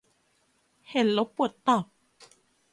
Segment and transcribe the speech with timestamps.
[0.89, 1.85] เห็น แล้วปวดตับ